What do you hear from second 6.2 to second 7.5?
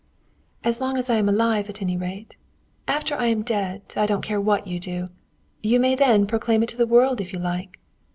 proclaim it to the world if you